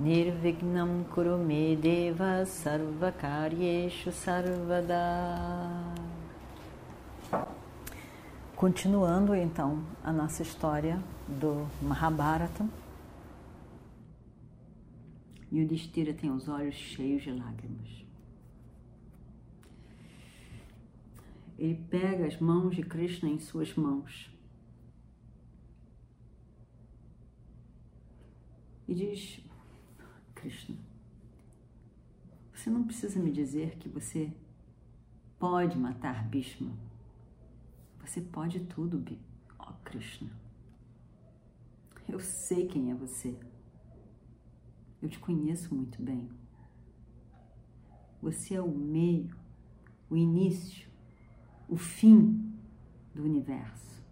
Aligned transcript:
Nirvignam 0.00 1.04
Kurumedeva 1.12 2.46
Sarvakaryeshu 2.46 4.10
Sarvada. 4.10 4.96
Continuando 8.56 9.34
então 9.34 9.84
a 10.02 10.10
nossa 10.10 10.42
história 10.42 10.98
do 11.28 11.68
Mahabharata, 11.82 12.66
Yudhishthira 15.52 16.14
tem 16.14 16.30
os 16.30 16.48
olhos 16.48 16.74
cheios 16.74 17.22
de 17.22 17.32
lágrimas. 17.32 18.06
Ele 21.58 21.74
pega 21.90 22.26
as 22.26 22.40
mãos 22.40 22.74
de 22.74 22.82
Krishna 22.82 23.28
em 23.28 23.38
suas 23.38 23.74
mãos. 23.74 24.34
E 28.88 28.94
diz: 28.94 29.49
Krishna, 30.40 30.76
você 32.52 32.70
não 32.70 32.84
precisa 32.84 33.20
me 33.20 33.30
dizer 33.30 33.76
que 33.76 33.88
você 33.88 34.32
pode 35.38 35.78
matar 35.78 36.26
Bhishma 36.28 36.72
você 38.10 38.20
pode 38.20 38.58
tudo, 38.60 39.04
ó 39.56 39.70
oh, 39.70 39.74
Krishna. 39.84 40.30
Eu 42.08 42.18
sei 42.18 42.66
quem 42.66 42.90
é 42.90 42.94
você. 42.94 43.38
Eu 45.00 45.08
te 45.08 45.18
conheço 45.18 45.72
muito 45.72 46.02
bem. 46.02 46.28
Você 48.20 48.54
é 48.54 48.60
o 48.60 48.68
meio, 48.68 49.30
o 50.10 50.16
início, 50.16 50.88
o 51.68 51.76
fim 51.76 52.52
do 53.14 53.22
universo. 53.22 54.02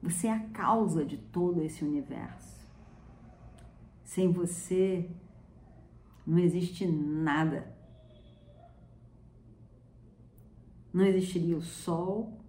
Você 0.00 0.28
é 0.28 0.32
a 0.32 0.48
causa 0.50 1.04
de 1.04 1.18
todo 1.18 1.62
esse 1.62 1.84
universo. 1.84 2.64
Sem 4.04 4.30
você 4.30 5.10
não 6.26 6.38
existe 6.38 6.86
nada. 6.86 7.72
Não 10.92 11.04
existiria 11.04 11.56
o 11.56 11.62
sol, 11.62 12.40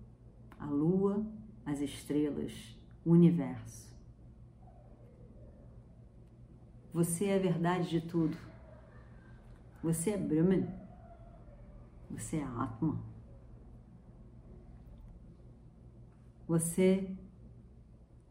a 0.60 0.66
lua, 0.66 1.26
as 1.66 1.82
estrelas, 1.82 2.78
o 3.04 3.12
universo. 3.12 3.94
Você 6.94 7.26
é 7.26 7.36
a 7.36 7.40
verdade 7.40 7.90
de 7.90 8.02
tudo. 8.02 8.38
Você 9.84 10.12
é 10.12 10.18
Brahman. 10.18 10.68
Você 12.10 12.38
é 12.38 12.44
Atma. 12.44 13.04
Você 16.48 17.10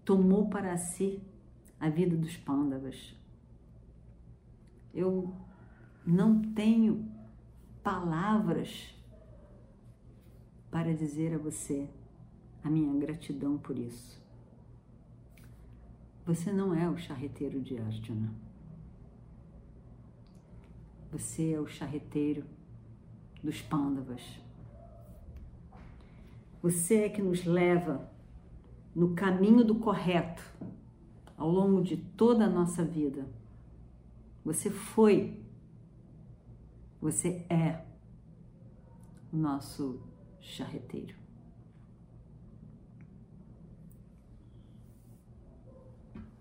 tomou 0.04 0.48
para 0.48 0.76
si 0.78 1.20
a 1.78 1.90
vida 1.90 2.16
dos 2.16 2.36
pândavas. 2.36 3.14
Eu 4.94 5.34
não 6.06 6.40
tenho 6.52 7.10
palavras 7.82 8.94
para 10.70 10.94
dizer 10.94 11.34
a 11.34 11.38
você 11.38 11.88
a 12.62 12.70
minha 12.70 12.92
gratidão 12.98 13.58
por 13.58 13.78
isso. 13.78 14.22
Você 16.24 16.52
não 16.52 16.74
é 16.74 16.88
o 16.88 16.96
charreteiro 16.96 17.60
de 17.60 17.77
Arjuna. 17.77 18.33
Você 21.12 21.52
é 21.52 21.60
o 21.60 21.66
charreteiro 21.66 22.44
dos 23.42 23.60
pândavas. 23.60 24.22
Você 26.62 27.02
é 27.02 27.08
que 27.10 27.20
nos 27.20 27.44
leva 27.44 28.10
no 28.94 29.14
caminho 29.14 29.62
do 29.64 29.74
correto 29.74 30.42
ao 31.36 31.50
longo 31.50 31.83
de 31.83 31.96
toda 31.96 32.46
a 32.46 32.48
nossa 32.48 32.83
vida. 32.83 33.27
Você 34.44 34.70
foi, 34.70 35.42
você 37.00 37.46
é 37.48 37.82
o 39.32 39.36
nosso 39.36 40.00
charreteiro. 40.40 41.16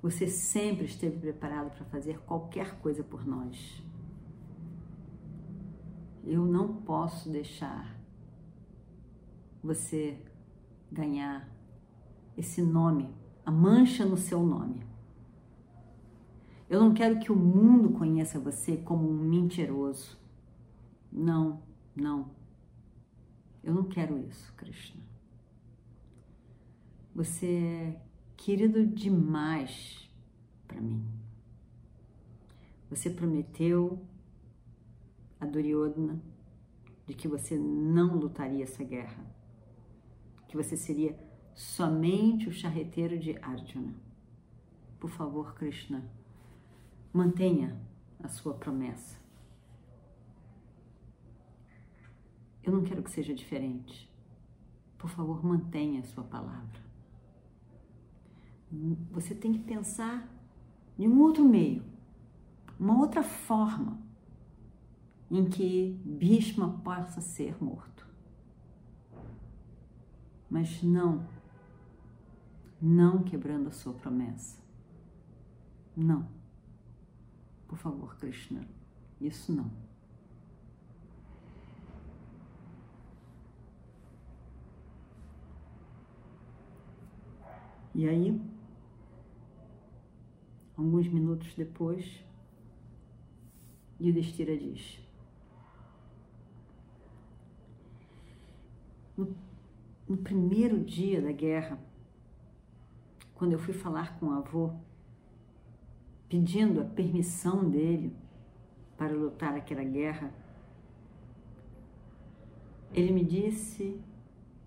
Você 0.02 0.28
sempre 0.28 0.86
esteve 0.86 1.18
preparado 1.18 1.72
para 1.72 1.86
fazer 1.86 2.20
qualquer 2.20 2.78
coisa 2.80 3.02
por 3.02 3.26
nós. 3.26 3.82
Eu 6.26 6.46
não 6.46 6.82
posso 6.82 7.30
deixar 7.30 7.98
você 9.64 10.22
ganhar 10.92 11.50
esse 12.38 12.62
nome, 12.62 13.10
a 13.46 13.52
mancha 13.52 14.06
no 14.06 14.18
seu 14.18 14.44
nome. 14.44 14.86
Eu 16.74 16.80
não 16.80 16.92
quero 16.92 17.20
que 17.20 17.32
o 17.32 17.36
mundo 17.36 17.92
conheça 17.92 18.40
você 18.40 18.78
como 18.78 19.08
um 19.08 19.14
mentiroso. 19.14 20.18
Não, 21.12 21.62
não. 21.96 22.32
Eu 23.64 23.76
não 23.76 23.84
quero 23.84 24.18
isso, 24.18 24.52
Krishna. 24.58 25.00
Você 27.14 27.46
é 27.46 28.02
querido 28.36 28.88
demais 28.88 30.10
para 30.68 30.82
mim. 30.82 31.06
Você 32.90 33.08
prometeu 33.08 34.04
a 35.40 35.46
Duryodhana 35.46 36.20
de 37.06 37.14
que 37.14 37.28
você 37.28 37.56
não 37.56 38.16
lutaria 38.16 38.64
essa 38.64 38.84
guerra, 38.84 39.24
que 40.48 40.58
você 40.58 40.76
seria 40.76 41.16
somente 41.54 42.50
o 42.50 42.52
charreteiro 42.52 43.20
de 43.20 43.38
Arjuna. 43.44 43.94
Por 45.00 45.12
favor, 45.12 45.54
Krishna, 45.54 46.04
mantenha 47.14 47.80
a 48.22 48.28
sua 48.28 48.54
promessa. 48.54 49.22
Eu 52.64 52.74
não 52.74 52.84
quero 52.84 53.04
que 53.04 53.12
seja 53.12 53.34
diferente. 53.34 54.12
Por 54.98 55.10
favor, 55.10 55.46
mantenha 55.46 56.02
a 56.02 56.06
sua 56.06 56.24
palavra 56.24 56.84
você 59.12 59.36
tem 59.36 59.54
que 59.54 59.60
pensar 59.60 60.28
em 60.98 61.08
um 61.08 61.22
outro 61.22 61.44
meio, 61.44 61.84
uma 62.80 62.98
outra 62.98 63.24
forma 63.24 64.00
em 65.30 65.46
que 65.46 66.00
Bhishma 66.04 66.82
possa 66.84 67.22
ser 67.22 67.62
morto. 67.64 68.08
Mas 70.50 70.84
não, 70.84 71.26
não 72.82 73.24
quebrando 73.24 73.68
a 73.68 73.72
sua 73.72 73.94
promessa. 73.94 74.62
Não. 75.96 76.28
Por 77.68 77.78
favor, 77.78 78.16
Krishna, 78.18 78.68
isso 79.20 79.52
não. 79.52 79.72
E 87.96 88.08
aí, 88.08 88.40
Alguns 90.76 91.08
minutos 91.08 91.54
depois, 91.54 92.26
Yudhishthira 94.02 94.58
diz: 94.58 95.00
no, 99.16 99.36
no 100.10 100.18
primeiro 100.18 100.84
dia 100.84 101.22
da 101.22 101.32
guerra, 101.32 101.80
quando 103.36 103.52
eu 103.52 103.60
fui 103.60 103.74
falar 103.74 104.20
com 104.20 104.26
o 104.26 104.32
avô, 104.32 104.74
pedindo 106.34 106.82
a 106.82 106.84
permissão 106.84 107.70
dele 107.70 108.12
para 108.98 109.14
lutar 109.14 109.54
aquela 109.54 109.84
guerra, 109.84 110.34
ele 112.92 113.12
me 113.12 113.24
disse 113.24 114.02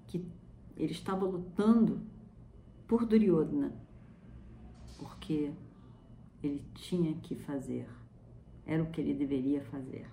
que 0.07 0.25
ele 0.77 0.93
estava 0.93 1.27
lutando 1.27 2.01
por 2.87 3.05
Duryodhana, 3.05 3.75
porque 4.97 5.53
ele 6.41 6.65
tinha 6.73 7.17
que 7.17 7.35
fazer, 7.35 7.89
era 8.65 8.81
o 8.81 8.93
que 8.93 9.01
ele 9.01 9.13
deveria 9.13 9.61
fazer. 9.63 10.09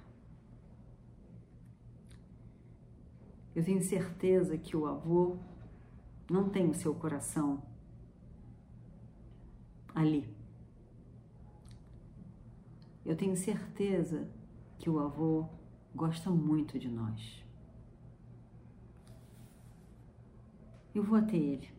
Eu 3.56 3.64
tenho 3.64 3.84
certeza 3.84 4.58
que 4.58 4.76
o 4.76 4.88
avô 4.88 5.38
não 6.28 6.50
tem 6.50 6.68
o 6.68 6.74
seu 6.74 6.96
coração 6.96 7.62
ali. 9.94 10.42
Eu 13.06 13.16
tenho 13.16 13.36
certeza 13.36 14.28
que 14.80 14.90
o 14.90 15.00
avô 15.00 15.46
gosta 15.94 16.30
muito 16.30 16.80
de 16.80 16.90
nós. 16.90 17.44
Eu 20.94 21.04
vou 21.04 21.18
até 21.18 21.36
ele 21.36 21.70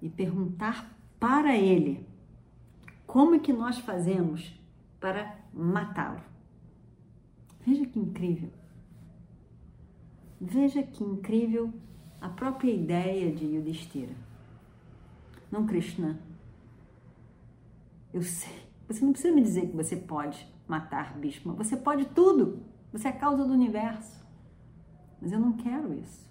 e 0.00 0.08
perguntar 0.08 0.96
para 1.18 1.56
ele 1.56 2.06
como 3.06 3.34
é 3.34 3.38
que 3.38 3.52
nós 3.52 3.78
fazemos 3.78 4.54
para 4.98 5.38
matá-lo. 5.52 6.22
Veja 7.66 7.84
que 7.84 7.98
incrível. 7.98 8.50
Veja 10.40 10.82
que 10.82 11.04
incrível 11.04 11.72
a 12.20 12.28
própria 12.28 12.70
ideia 12.70 13.32
de 13.32 13.44
Yudhishthira. 13.44 14.14
Não, 15.50 15.66
Krishna. 15.66 16.18
Eu 18.12 18.22
sei. 18.22 18.69
Você 18.90 19.04
não 19.04 19.12
precisa 19.12 19.32
me 19.32 19.40
dizer 19.40 19.68
que 19.68 19.76
você 19.76 19.96
pode 19.96 20.52
matar 20.66 21.16
Bhishma. 21.16 21.54
Você 21.54 21.76
pode 21.76 22.06
tudo. 22.06 22.64
Você 22.92 23.06
é 23.06 23.10
a 23.12 23.16
causa 23.16 23.44
do 23.44 23.52
universo. 23.52 24.26
Mas 25.22 25.30
eu 25.30 25.38
não 25.38 25.52
quero 25.52 25.94
isso. 25.94 26.28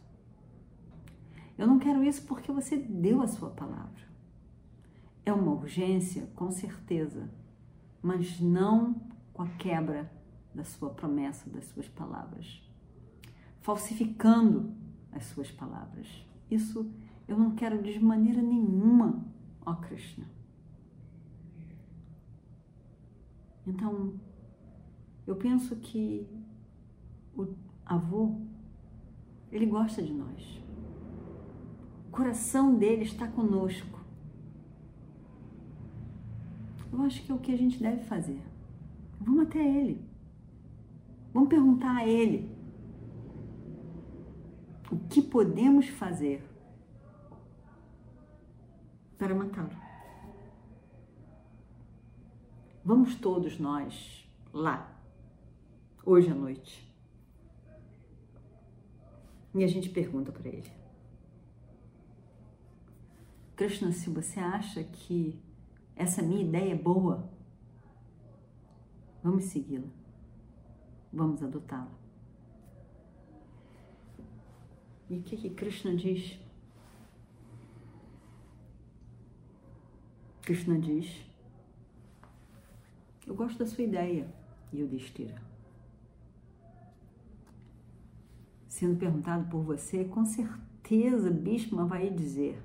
Eu 1.57 1.65
não 1.65 1.79
quero 1.79 2.03
isso 2.03 2.21
porque 2.23 2.51
você 2.51 2.75
deu 2.75 3.21
a 3.21 3.29
sua 3.29 3.50
palavra. 3.50 4.03
É 5.25 5.31
uma 5.31 5.53
urgência, 5.53 6.27
com 6.35 6.51
certeza, 6.51 7.29
mas 8.01 8.41
não 8.41 8.95
com 9.31 9.44
a 9.44 9.47
quebra 9.47 10.11
da 10.53 10.65
sua 10.65 10.89
promessa, 10.89 11.50
das 11.50 11.63
suas 11.63 11.88
palavras. 11.88 12.61
Falsificando 13.61 14.75
as 15.13 15.23
suas 15.27 15.50
palavras. 15.50 16.07
Isso 16.51 16.91
eu 17.25 17.39
não 17.39 17.56
quero 17.56 17.81
de 17.81 17.97
maneira 18.03 18.41
nenhuma, 18.41 19.25
ó 19.65 19.75
Krishna. 19.75 20.38
Então, 23.69 24.13
eu 25.27 25.36
penso 25.36 25.75
que 25.75 26.27
o 27.36 27.48
avô, 27.86 28.36
ele 29.51 29.68
gosta 29.68 30.01
de 30.01 30.12
nós. 30.12 30.63
O 32.07 32.12
coração 32.12 32.75
dele 32.75 33.04
está 33.04 33.27
conosco. 33.27 34.00
Eu 36.92 37.01
acho 37.04 37.24
que 37.24 37.31
é 37.31 37.36
o 37.36 37.38
que 37.38 37.51
a 37.51 37.57
gente 37.57 37.80
deve 37.80 38.04
fazer. 38.06 38.42
Vamos 39.21 39.44
até 39.44 39.60
ele. 39.60 40.04
Vamos 41.31 41.50
perguntar 41.50 41.95
a 41.95 42.07
ele 42.07 42.51
o 44.92 44.98
que 44.98 45.21
podemos 45.21 45.88
fazer 45.89 46.44
para 49.16 49.36
matá-lo. 49.36 49.79
Vamos 52.89 53.13
todos 53.13 53.59
nós 53.59 54.27
lá, 54.51 55.00
hoje 56.03 56.31
à 56.31 56.33
noite. 56.33 56.91
E 59.53 59.63
a 59.63 59.68
gente 59.68 59.91
pergunta 59.91 60.31
para 60.31 60.47
ele: 60.47 60.71
Krishna, 63.56 63.91
se 63.91 64.09
você 64.09 64.39
acha 64.39 64.83
que 64.83 65.39
essa 65.95 66.24
minha 66.24 66.41
ideia 66.41 66.71
é 66.71 66.75
boa, 66.75 67.30
vamos 69.21 69.44
segui-la, 69.44 69.88
vamos 71.13 71.44
adotá-la. 71.44 71.95
E 75.12 75.19
o 75.19 75.21
que, 75.21 75.38
que 75.38 75.51
Krishna 75.51 75.95
diz? 75.95 76.39
Krishna 80.42 80.80
diz: 80.80 81.30
Eu 83.30 83.36
gosto 83.36 83.58
da 83.58 83.66
sua 83.66 83.86
ideia, 83.86 84.28
Yudhishthira. 84.74 85.42
Sendo 88.68 89.00
perguntado 89.00 89.50
por 89.50 89.62
você, 89.62 90.04
com 90.04 90.26
certeza 90.26 91.31
Bhishma 91.31 91.86
vai 91.86 92.10
dizer. 92.10 92.62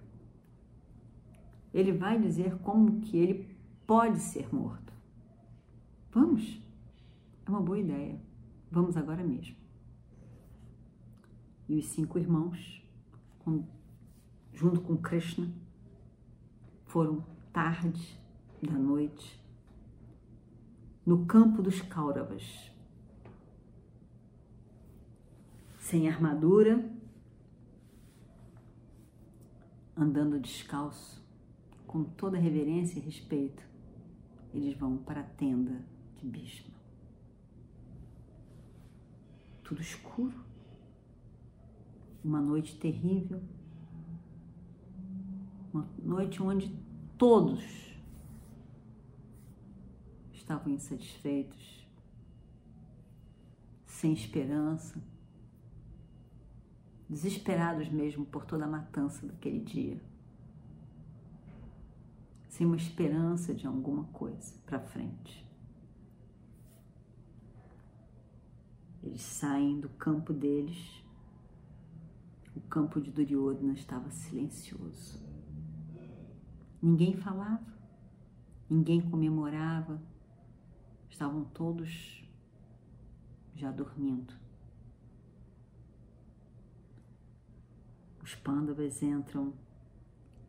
Ele 1.73 1.93
vai 1.93 2.19
dizer 2.21 2.57
como 2.59 3.01
que 3.01 3.17
ele 3.17 3.57
pode 3.87 4.19
ser 4.19 4.53
morto. 4.53 4.93
Vamos? 6.11 6.61
É 7.47 7.51
uma 7.51 7.61
boa 7.61 7.79
ideia. 7.79 8.19
Vamos 8.73 8.97
agora 8.97 9.23
mesmo 9.23 9.65
e 11.69 11.79
os 11.79 11.87
cinco 11.87 12.19
irmãos, 12.19 12.83
com, 13.41 13.65
junto 14.53 14.81
com 14.81 14.97
Krishna, 14.97 15.49
foram 16.87 17.25
tarde 17.53 18.19
da 18.63 18.73
noite 18.73 19.41
no 21.05 21.27
campo 21.27 21.61
dos 21.61 21.83
Kauravas, 21.83 22.71
sem 25.79 26.09
armadura, 26.09 26.91
andando 29.97 30.41
descalço, 30.41 31.23
com 31.87 32.05
toda 32.05 32.39
reverência 32.39 32.99
e 32.99 33.03
respeito, 33.03 33.63
eles 34.53 34.77
vão 34.77 34.97
para 34.97 35.21
a 35.21 35.25
tenda 35.25 35.85
de 36.19 36.27
Bhishma. 36.27 36.75
Tudo 39.63 39.81
escuro. 39.81 40.45
Uma 42.25 42.41
noite 42.41 42.79
terrível, 42.79 43.43
uma 45.73 45.87
noite 46.03 46.43
onde 46.43 46.75
todos 47.19 47.94
estavam 50.45 50.73
insatisfeitos, 50.73 51.89
sem 53.87 54.13
esperança, 54.13 55.03
desesperados 57.09 57.89
mesmo 57.89 58.27
por 58.27 58.45
toda 58.45 58.67
a 58.67 58.69
matança 58.69 59.27
daquele 59.27 59.61
dia, 59.61 59.99
sem 62.49 62.67
uma 62.67 62.77
esperança 62.77 63.55
de 63.55 63.67
alguma 63.67 64.05
coisa 64.05 64.55
para 64.67 64.79
frente. 64.79 65.43
Eles 69.03 69.23
saem 69.23 69.81
do 69.81 69.89
campo 69.89 70.33
deles 70.33 71.03
o 72.55 72.61
campo 72.61 73.01
de 73.01 73.11
Duryodhana 73.11 73.73
estava 73.73 74.09
silencioso. 74.11 75.19
Ninguém 76.81 77.17
falava, 77.17 77.67
ninguém 78.71 79.01
comemorava, 79.01 80.01
estavam 81.15 81.45
todos 81.45 82.25
já 83.55 83.71
dormindo. 83.71 84.35
Os 88.21 88.35
pândavas 88.35 89.01
entram 89.01 89.55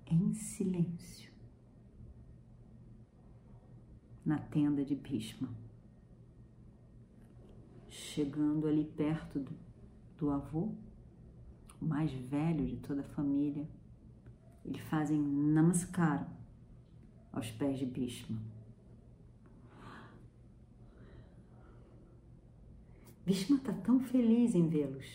em 0.08 0.34
silêncio 0.34 1.32
na 4.26 4.40
tenda 4.40 4.84
de 4.84 4.96
Bhishma. 4.96 5.50
Chegando 7.88 8.68
ali 8.68 8.86
perto 8.86 9.40
do, 9.40 9.56
do 10.18 10.32
avô, 10.32 10.74
o 11.80 11.86
mais 11.86 12.12
velho 12.12 12.66
de 12.66 12.78
toda 12.78 13.02
a 13.02 13.10
família, 13.14 13.70
eles 14.66 14.82
fazem 14.90 15.22
namaskar 15.22 16.28
aos 17.32 17.52
pés 17.52 17.78
de 17.78 17.86
Bhishma. 17.86 18.55
Bhishma 23.26 23.58
está 23.58 23.74
tão 23.74 24.00
feliz 24.00 24.54
em 24.54 24.68
vê-los. 24.68 25.06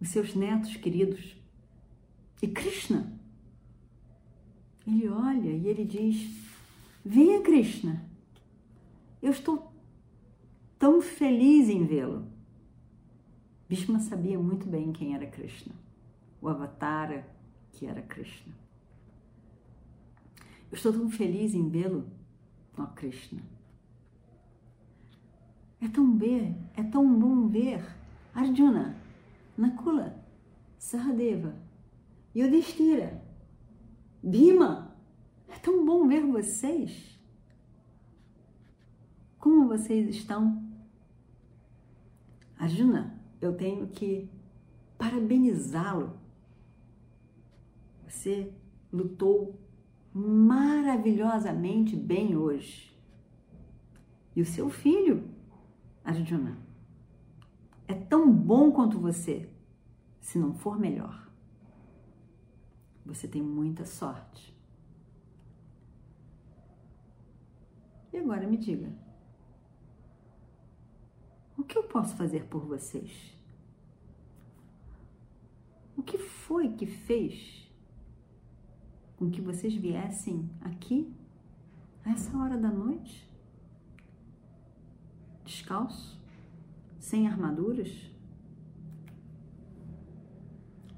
Os 0.00 0.08
seus 0.10 0.34
netos 0.34 0.76
queridos. 0.76 1.36
E 2.40 2.46
Krishna. 2.46 3.12
Ele 4.86 5.08
olha 5.08 5.50
e 5.50 5.66
ele 5.66 5.84
diz: 5.84 6.30
Venha, 7.04 7.42
Krishna. 7.42 8.08
Eu 9.20 9.32
estou 9.32 9.72
tão 10.78 11.02
feliz 11.02 11.68
em 11.68 11.84
vê-lo. 11.84 12.24
Bhishma 13.68 13.98
sabia 13.98 14.38
muito 14.38 14.66
bem 14.66 14.92
quem 14.92 15.14
era 15.14 15.26
Krishna, 15.26 15.74
o 16.40 16.48
Avatara 16.48 17.28
que 17.72 17.84
era 17.84 18.00
Krishna. 18.00 18.54
Eu 20.70 20.76
estou 20.76 20.92
tão 20.92 21.10
feliz 21.10 21.54
em 21.54 21.68
vê-lo, 21.68 22.06
ó 22.76 22.86
Krishna. 22.86 23.42
É 25.80 25.88
tão 25.88 26.16
ver, 26.16 26.56
é 26.76 26.82
tão 26.82 27.18
bom 27.18 27.46
ver 27.46 27.84
Arjuna, 28.34 28.96
Nakula, 29.56 30.22
Sahadeva, 30.78 31.54
Yudhishthira, 32.34 33.22
Bhima. 34.22 34.96
É 35.48 35.58
tão 35.58 35.84
bom 35.84 36.06
ver 36.06 36.24
vocês. 36.24 37.18
Como 39.38 39.68
vocês 39.68 40.08
estão? 40.08 40.62
Arjuna, 42.58 43.18
eu 43.40 43.56
tenho 43.56 43.86
que 43.86 44.28
parabenizá-lo. 44.98 46.18
Você 48.06 48.52
lutou 48.92 49.58
maravilhosamente 50.12 51.96
bem 51.96 52.36
hoje. 52.36 52.96
E 54.34 54.42
o 54.42 54.46
seu 54.46 54.68
filho, 54.68 55.28
Arjuna, 56.08 56.56
é 57.86 57.92
tão 57.92 58.32
bom 58.32 58.72
quanto 58.72 58.98
você, 58.98 59.46
se 60.18 60.38
não 60.38 60.54
for 60.54 60.78
melhor. 60.78 61.30
Você 63.04 63.28
tem 63.28 63.42
muita 63.42 63.84
sorte. 63.84 64.56
E 68.10 68.16
agora 68.16 68.46
me 68.46 68.56
diga, 68.56 68.90
o 71.58 71.62
que 71.62 71.76
eu 71.76 71.82
posso 71.82 72.16
fazer 72.16 72.46
por 72.46 72.64
vocês? 72.64 73.38
O 75.94 76.02
que 76.02 76.16
foi 76.16 76.72
que 76.72 76.86
fez 76.86 77.70
com 79.18 79.30
que 79.30 79.42
vocês 79.42 79.74
viessem 79.74 80.48
aqui 80.62 81.14
a 82.02 82.12
essa 82.12 82.34
hora 82.38 82.56
da 82.56 82.70
noite? 82.70 83.27
Descalço? 85.48 86.20
Sem 87.00 87.26
armaduras? 87.26 87.90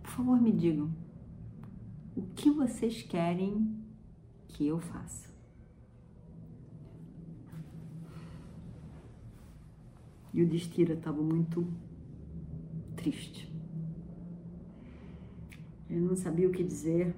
Por 0.03 0.11
favor, 0.11 0.43
me 0.43 0.51
digam, 0.51 0.91
o 2.17 2.23
que 2.35 2.51
vocês 2.51 3.01
querem 3.01 3.81
que 4.49 4.67
eu 4.67 4.81
faça? 4.81 5.31
E 10.35 10.43
o 10.43 10.49
Destira 10.49 10.95
estava 10.95 11.23
muito 11.23 11.73
triste. 12.97 13.49
Ele 15.89 16.01
não 16.01 16.17
sabia 16.17 16.49
o 16.49 16.53
que 16.53 16.65
dizer. 16.65 17.15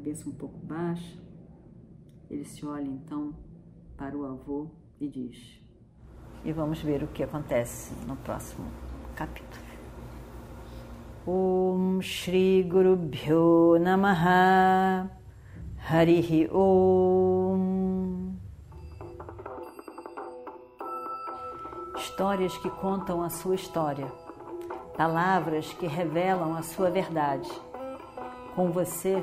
Cabeça 0.00 0.30
um 0.30 0.32
pouco 0.32 0.56
baixa. 0.60 1.18
Ele 2.30 2.42
se 2.42 2.64
olha 2.64 2.88
então 2.88 3.34
para 3.98 4.16
o 4.16 4.24
avô 4.24 4.70
e 4.98 5.06
diz: 5.06 5.62
E 6.42 6.50
vamos 6.54 6.80
ver 6.80 7.02
o 7.02 7.08
que 7.08 7.22
acontece 7.22 7.92
no 8.06 8.16
próximo 8.16 8.66
capítulo. 9.14 9.62
Om 11.26 12.00
Shri 12.00 12.62
Guru 12.62 12.96
Bhyo 12.96 13.78
Namaha 13.78 15.10
Harihi 15.86 16.48
Om. 16.50 18.36
Histórias 21.98 22.56
que 22.56 22.70
contam 22.70 23.22
a 23.22 23.28
sua 23.28 23.54
história, 23.54 24.06
palavras 24.96 25.74
que 25.74 25.86
revelam 25.86 26.56
a 26.56 26.62
sua 26.62 26.90
verdade. 26.90 27.50
Com 28.54 28.70
você, 28.70 29.22